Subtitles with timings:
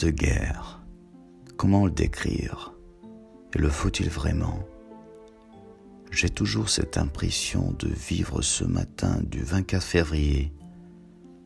[0.00, 0.80] De guerre.
[1.58, 2.72] Comment le décrire?
[3.54, 4.60] Et le faut-il vraiment?
[6.10, 10.54] J'ai toujours cette impression de vivre ce matin du 24 février.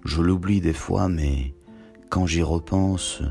[0.05, 1.57] Je l'oublie des fois, mais
[2.11, 3.23] quand j'y repense,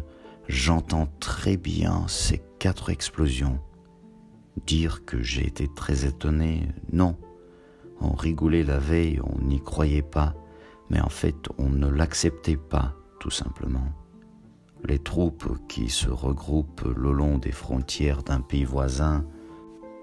[0.50, 3.62] j'entends très bien ces quatre explosions.
[4.68, 7.16] Dire que j'ai été très étonné, non.
[8.02, 10.36] On rigolait la veille, on n'y croyait pas,
[10.90, 14.03] mais en fait on ne l'acceptait pas, tout simplement
[14.86, 19.26] les troupes qui se regroupent le long des frontières d'un pays voisin,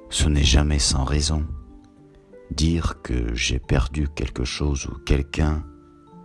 [0.08, 1.46] ce n'est jamais sans raison.
[2.50, 5.64] Dire que j'ai perdu quelque chose ou quelqu'un,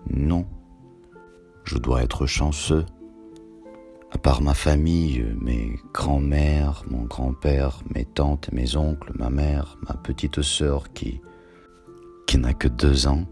[0.09, 0.47] non.
[1.65, 2.85] Je dois être chanceux.
[4.11, 9.95] À part ma famille, mes grands-mères, mon grand-père, mes tantes, mes oncles, ma mère, ma
[9.95, 11.21] petite sœur qui,
[12.25, 13.25] qui n'a que deux ans,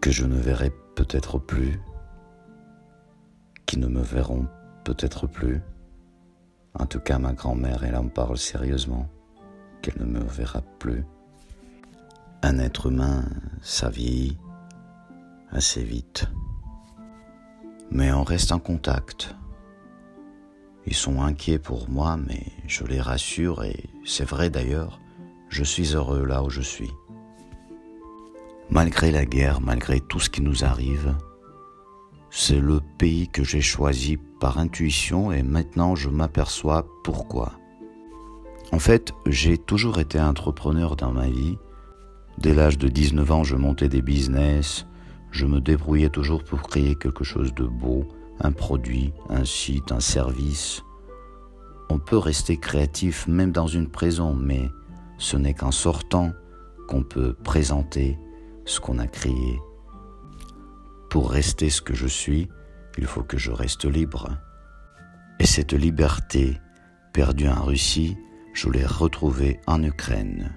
[0.00, 1.80] que je ne verrai peut-être plus
[3.80, 4.46] ne me verront
[4.84, 5.60] peut-être plus.
[6.78, 9.08] En tout cas, ma grand-mère, elle en parle sérieusement,
[9.82, 11.04] qu'elle ne me verra plus.
[12.42, 13.24] Un être humain,
[13.60, 14.38] ça vieillit
[15.50, 16.26] assez vite.
[17.90, 19.34] Mais on reste en contact.
[20.86, 24.98] Ils sont inquiets pour moi, mais je les rassure et c'est vrai d'ailleurs,
[25.48, 26.90] je suis heureux là où je suis.
[28.70, 31.14] Malgré la guerre, malgré tout ce qui nous arrive,
[32.34, 37.52] c'est le pays que j'ai choisi par intuition et maintenant je m'aperçois pourquoi.
[38.72, 41.58] En fait, j'ai toujours été entrepreneur dans ma vie.
[42.38, 44.86] Dès l'âge de 19 ans, je montais des business,
[45.30, 48.08] je me débrouillais toujours pour créer quelque chose de beau,
[48.40, 50.82] un produit, un site, un service.
[51.90, 54.70] On peut rester créatif même dans une prison, mais
[55.18, 56.32] ce n'est qu'en sortant
[56.88, 58.18] qu'on peut présenter
[58.64, 59.60] ce qu'on a créé
[61.12, 62.48] pour rester ce que je suis,
[62.96, 64.38] il faut que je reste libre.
[65.40, 66.58] Et cette liberté,
[67.12, 68.16] perdue en Russie,
[68.54, 70.54] je l'ai retrouvée en Ukraine.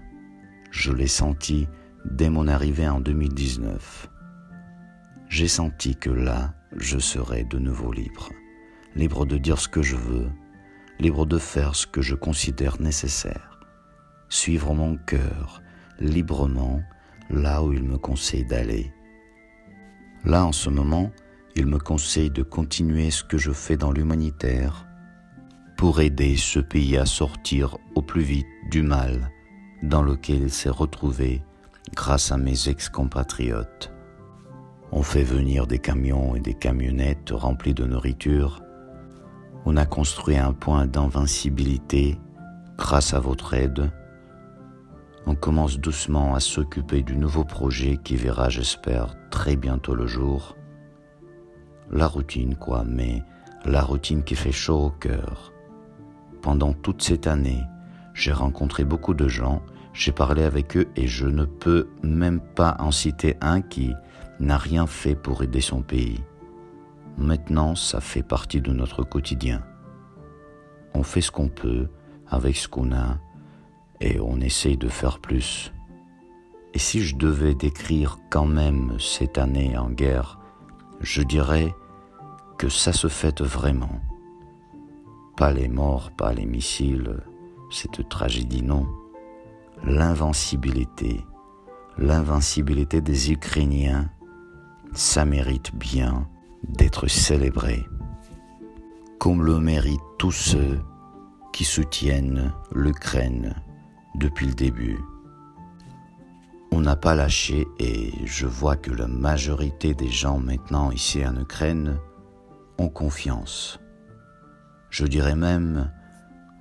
[0.71, 1.67] Je l'ai sentie
[2.05, 4.09] dès mon arrivée en 2019.
[5.27, 8.29] J'ai senti que là, je serais de nouveau libre,
[8.95, 10.29] libre de dire ce que je veux,
[10.99, 13.59] libre de faire ce que je considère nécessaire,
[14.29, 15.61] suivre mon cœur
[15.99, 16.81] librement
[17.29, 18.94] là où il me conseille d'aller
[20.25, 21.11] Là, en ce moment,
[21.55, 24.85] il me conseille de continuer ce que je fais dans l'humanitaire
[25.77, 29.29] pour aider ce pays à sortir au plus vite du mal
[29.83, 31.43] dans lequel il s'est retrouvé
[31.93, 33.91] grâce à mes ex-compatriotes.
[34.91, 38.63] On fait venir des camions et des camionnettes remplies de nourriture.
[39.65, 42.17] On a construit un point d'invincibilité
[42.77, 43.91] grâce à votre aide.
[45.27, 50.55] On commence doucement à s'occuper du nouveau projet qui verra, j'espère, très bientôt le jour.
[51.91, 53.23] La routine, quoi, mais
[53.65, 55.51] la routine qui fait chaud au cœur.
[56.43, 57.63] Pendant toute cette année,
[58.13, 59.63] j'ai rencontré beaucoup de gens,
[59.93, 63.93] j'ai parlé avec eux et je ne peux même pas en citer un qui
[64.39, 66.23] n'a rien fait pour aider son pays.
[67.17, 69.63] Maintenant, ça fait partie de notre quotidien.
[70.93, 71.87] On fait ce qu'on peut
[72.27, 73.17] avec ce qu'on a
[74.01, 75.72] et on essaye de faire plus.
[76.73, 80.39] Et si je devais décrire quand même cette année en guerre,
[81.00, 81.73] je dirais
[82.57, 84.01] que ça se fête vraiment.
[85.38, 87.22] Pas les morts, pas les missiles,
[87.72, 88.88] cette tragédie, non.
[89.84, 91.22] L'invincibilité,
[91.97, 94.09] l'invincibilité des Ukrainiens,
[94.94, 96.28] ça mérite bien
[96.67, 97.85] d'être célébré,
[99.19, 100.79] comme le méritent tous ceux
[101.53, 103.55] qui soutiennent l'Ukraine
[104.17, 104.97] depuis le début.
[106.71, 111.39] On n'a pas lâché et je vois que la majorité des gens maintenant ici en
[111.39, 111.97] Ukraine
[112.77, 113.79] ont confiance.
[114.90, 115.91] Je dirais même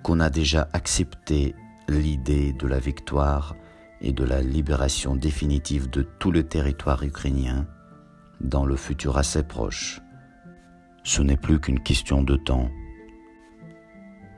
[0.02, 1.55] qu'on a déjà accepté
[1.88, 3.56] l'idée de la victoire
[4.00, 7.67] et de la libération définitive de tout le territoire ukrainien
[8.40, 10.00] dans le futur assez proche.
[11.05, 12.70] Ce n'est plus qu'une question de temps.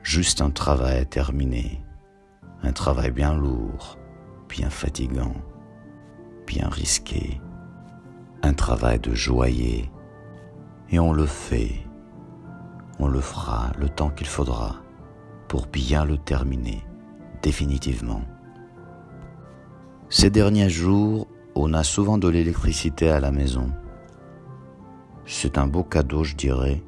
[0.03, 1.81] Juste un travail à terminer,
[2.63, 3.97] un travail bien lourd,
[4.49, 5.35] bien fatigant
[6.47, 7.39] bien risqué,
[8.41, 9.91] un travail de joaillier,
[10.89, 11.85] et on le fait,
[12.97, 14.77] on le fera le temps qu'il faudra
[15.49, 16.83] pour bien le terminer
[17.43, 18.21] définitivement.
[20.09, 23.69] Ces derniers jours, on a souvent de l'électricité à la maison.
[25.25, 26.81] C'est un beau cadeau, je dirais,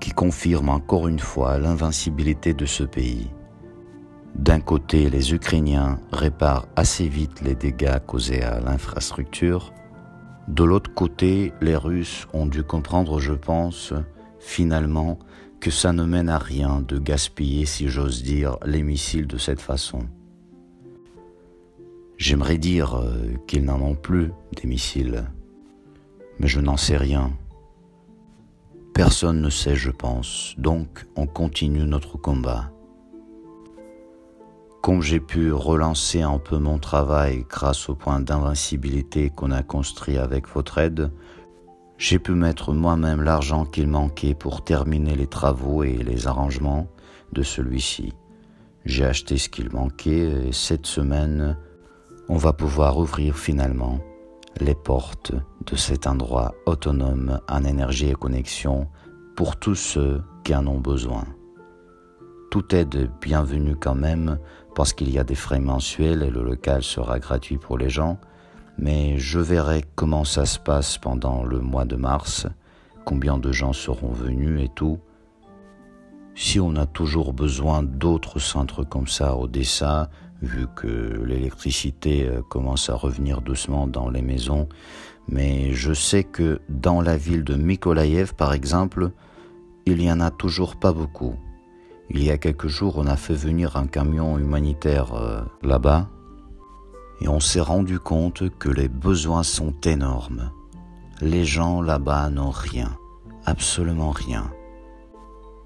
[0.00, 3.30] qui confirme encore une fois l'invincibilité de ce pays.
[4.38, 9.72] D'un côté, les Ukrainiens réparent assez vite les dégâts causés à l'infrastructure.
[10.46, 13.94] De l'autre côté, les Russes ont dû comprendre, je pense,
[14.38, 15.18] finalement,
[15.58, 19.60] que ça ne mène à rien de gaspiller, si j'ose dire, les missiles de cette
[19.60, 20.00] façon.
[22.18, 25.24] J'aimerais dire euh, qu'ils n'en ont plus des missiles,
[26.38, 27.32] mais je n'en sais rien.
[28.92, 32.70] Personne ne sait, je pense, donc on continue notre combat.
[34.86, 40.16] Comme j'ai pu relancer un peu mon travail grâce au point d'invincibilité qu'on a construit
[40.16, 41.10] avec votre aide,
[41.98, 46.86] j'ai pu mettre moi-même l'argent qu'il manquait pour terminer les travaux et les arrangements
[47.32, 48.12] de celui-ci.
[48.84, 51.58] J'ai acheté ce qu'il manquait et cette semaine,
[52.28, 53.98] on va pouvoir ouvrir finalement
[54.60, 55.32] les portes
[55.66, 58.86] de cet endroit autonome en énergie et connexion
[59.34, 61.24] pour tous ceux qui en ont besoin.
[62.50, 64.38] Tout aide bienvenue quand même
[64.74, 68.18] parce qu'il y a des frais mensuels et le local sera gratuit pour les gens,
[68.78, 72.46] mais je verrai comment ça se passe pendant le mois de mars,
[73.04, 74.98] combien de gens seront venus et tout.
[76.34, 80.10] Si on a toujours besoin d'autres centres comme ça à Odessa,
[80.42, 84.68] vu que l'électricité euh, commence à revenir doucement dans les maisons.
[85.28, 89.10] Mais je sais que dans la ville de Mykolaïev, par exemple,
[89.86, 91.36] il n'y en a toujours pas beaucoup.
[92.10, 96.08] Il y a quelques jours, on a fait venir un camion humanitaire euh, là-bas
[97.20, 100.50] et on s'est rendu compte que les besoins sont énormes.
[101.20, 102.96] Les gens là-bas n'ont rien,
[103.44, 104.52] absolument rien.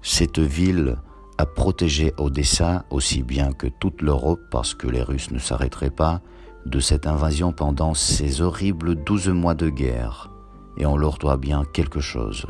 [0.01, 0.97] Cette ville
[1.37, 6.21] à protéger Odessa aussi bien que toute l'Europe parce que les Russes ne s'arrêteraient pas
[6.65, 10.31] de cette invasion pendant ces horribles douze mois de guerre
[10.77, 12.45] et on leur doit bien quelque chose.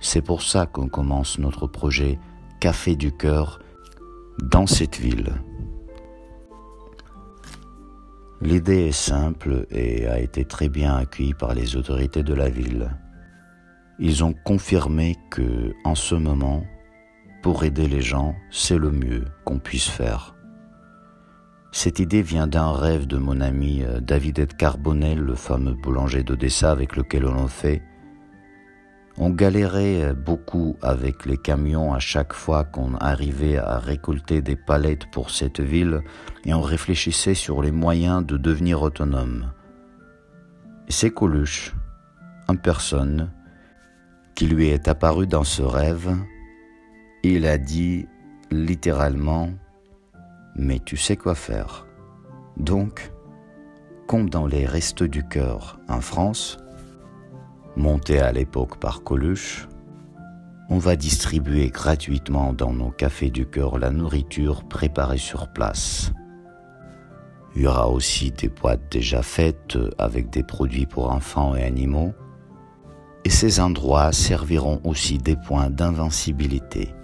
[0.00, 2.18] C'est pour ça qu'on commence notre projet
[2.62, 3.58] Café du cœur
[4.40, 5.32] dans cette ville.
[8.40, 12.90] L'idée est simple et a été très bien accueillie par les autorités de la ville.
[13.98, 16.62] Ils ont confirmé que, en ce moment,
[17.42, 20.36] pour aider les gens, c'est le mieux qu'on puisse faire.
[21.72, 26.70] Cette idée vient d'un rêve de mon ami euh, David Carbonel, le fameux boulanger d'Odessa
[26.70, 27.82] avec lequel on fait.
[29.18, 34.56] On galérait euh, beaucoup avec les camions à chaque fois qu'on arrivait à récolter des
[34.56, 36.02] palettes pour cette ville
[36.44, 39.52] et on réfléchissait sur les moyens de devenir autonome.
[40.88, 41.74] C'est Coluche,
[42.48, 43.30] en personne,
[44.34, 46.14] qui lui est apparu dans ce rêve
[47.24, 48.08] il a dit
[48.50, 49.50] littéralement
[50.56, 51.86] Mais tu sais quoi faire.
[52.56, 53.12] Donc,
[54.08, 56.58] comme dans les Restes du Cœur en France,
[57.76, 59.68] monté à l'époque par Coluche,
[60.68, 66.12] on va distribuer gratuitement dans nos cafés du cœur la nourriture préparée sur place.
[67.54, 72.14] Il y aura aussi des boîtes déjà faites avec des produits pour enfants et animaux,
[73.24, 76.94] et ces endroits serviront aussi des points d'invincibilité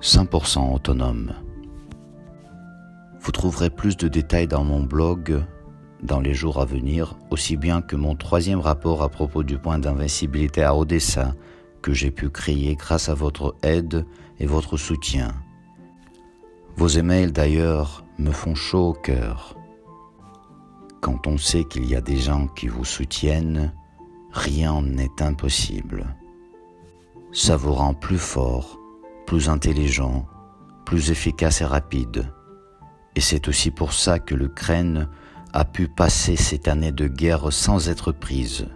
[0.00, 1.32] 100% autonome.
[3.20, 5.44] Vous trouverez plus de détails dans mon blog
[6.02, 9.78] dans les jours à venir, aussi bien que mon troisième rapport à propos du point
[9.78, 11.34] d'invincibilité à Odessa
[11.80, 14.06] que j'ai pu créer grâce à votre aide
[14.38, 15.34] et votre soutien.
[16.76, 19.56] Vos emails d'ailleurs me font chaud au cœur.
[21.00, 23.72] Quand on sait qu'il y a des gens qui vous soutiennent,
[24.32, 26.16] rien n'est impossible.
[27.32, 28.78] Ça vous rend plus fort
[29.32, 30.26] plus intelligent,
[30.84, 32.30] plus efficace et rapide.
[33.16, 35.08] Et c'est aussi pour ça que l'Ukraine
[35.52, 38.68] a pu passer cette année de guerre sans être prise,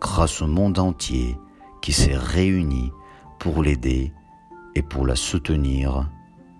[0.00, 1.36] grâce au monde entier
[1.80, 2.92] qui s'est réuni
[3.38, 4.12] pour l'aider
[4.74, 6.08] et pour la soutenir.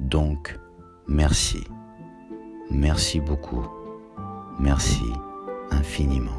[0.01, 0.59] Donc,
[1.07, 1.65] merci.
[2.71, 3.65] Merci beaucoup.
[4.59, 5.05] Merci
[5.71, 6.31] infiniment.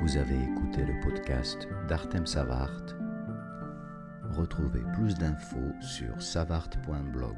[0.00, 3.01] Vous avez écouté le podcast d'Artem Savart.
[4.36, 7.36] Retrouvez plus d'infos sur savart.blog.